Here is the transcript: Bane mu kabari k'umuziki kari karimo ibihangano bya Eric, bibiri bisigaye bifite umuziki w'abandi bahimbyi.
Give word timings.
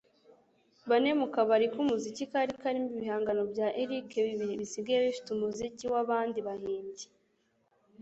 Bane 0.89 1.11
mu 1.19 1.27
kabari 1.33 1.65
k'umuziki 1.73 2.23
kari 2.31 2.53
karimo 2.61 2.89
ibihangano 2.95 3.43
bya 3.51 3.67
Eric, 3.81 4.09
bibiri 4.27 4.53
bisigaye 4.61 4.99
bifite 5.05 5.27
umuziki 5.31 5.85
w'abandi 5.93 6.39
bahimbyi. 6.47 7.05